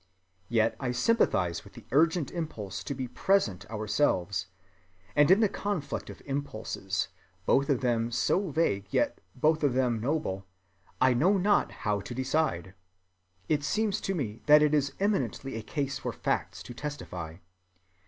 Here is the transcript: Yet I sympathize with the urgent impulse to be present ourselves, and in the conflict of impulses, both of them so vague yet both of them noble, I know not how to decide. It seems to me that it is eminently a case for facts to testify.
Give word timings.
Yet 0.49 0.75
I 0.79 0.93
sympathize 0.93 1.63
with 1.63 1.73
the 1.73 1.85
urgent 1.91 2.31
impulse 2.31 2.83
to 2.85 2.95
be 2.95 3.07
present 3.07 3.69
ourselves, 3.69 4.47
and 5.15 5.29
in 5.29 5.41
the 5.41 5.47
conflict 5.47 6.09
of 6.09 6.23
impulses, 6.25 7.09
both 7.45 7.69
of 7.69 7.81
them 7.81 8.09
so 8.09 8.49
vague 8.49 8.87
yet 8.89 9.21
both 9.35 9.61
of 9.63 9.75
them 9.75 9.99
noble, 10.01 10.47
I 10.99 11.13
know 11.13 11.37
not 11.37 11.71
how 11.85 11.99
to 12.01 12.15
decide. 12.15 12.73
It 13.47 13.63
seems 13.63 14.01
to 14.01 14.15
me 14.15 14.41
that 14.47 14.63
it 14.63 14.73
is 14.73 14.93
eminently 14.99 15.55
a 15.55 15.61
case 15.61 15.99
for 15.99 16.11
facts 16.11 16.63
to 16.63 16.73
testify. 16.73 17.35